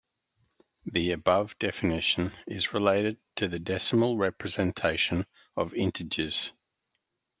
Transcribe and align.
The 0.87 1.11
above 1.11 1.59
definition 1.59 2.31
is 2.47 2.73
related 2.73 3.17
to 3.35 3.47
the 3.47 3.59
decimal 3.59 4.17
representation 4.17 5.27
of 5.55 5.75
integers. 5.75 6.53